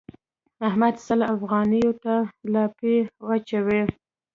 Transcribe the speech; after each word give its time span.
احمد 0.67 0.95
سل 1.05 1.19
افغانيو 1.35 1.91
ته 2.03 2.15
الاپی 2.45 2.95
اچوي. 3.31 3.81